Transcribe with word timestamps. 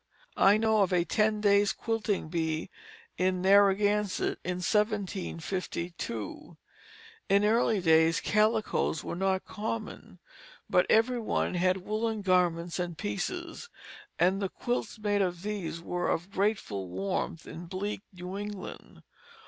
I 0.37 0.57
know 0.57 0.81
of 0.81 0.91
a 0.91 1.05
ten 1.05 1.41
days' 1.41 1.73
quilting 1.73 2.27
bee 2.29 2.71
in 3.19 3.39
Narragansett 3.43 4.39
in 4.43 4.55
1752. 4.57 6.57
In 7.29 7.45
early 7.45 7.79
days 7.81 8.19
calicoes 8.19 9.03
were 9.03 9.15
not 9.15 9.45
common, 9.45 10.17
but 10.67 10.87
every 10.89 11.19
one 11.19 11.53
had 11.53 11.85
woollen 11.85 12.23
garments 12.23 12.79
and 12.79 12.97
pieces, 12.97 13.69
and 14.17 14.41
the 14.41 14.49
quilts 14.49 14.97
made 14.97 15.21
of 15.21 15.43
these 15.43 15.79
were 15.81 16.09
of 16.09 16.31
grateful 16.31 16.87
warmth 16.87 17.45
in 17.45 17.67
bleak 17.67 18.01
New 18.11 18.39
England. 18.39 19.03